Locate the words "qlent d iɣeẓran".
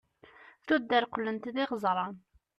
1.13-2.15